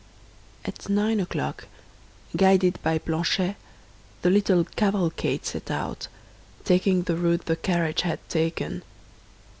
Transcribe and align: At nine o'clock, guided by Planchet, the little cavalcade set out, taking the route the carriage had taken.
At 0.65 0.89
nine 0.89 1.19
o'clock, 1.19 1.67
guided 2.35 2.79
by 2.81 2.97
Planchet, 2.97 3.55
the 4.23 4.31
little 4.31 4.63
cavalcade 4.63 5.45
set 5.45 5.69
out, 5.69 6.07
taking 6.65 7.03
the 7.03 7.15
route 7.15 7.45
the 7.45 7.55
carriage 7.55 8.01
had 8.01 8.17
taken. 8.27 8.81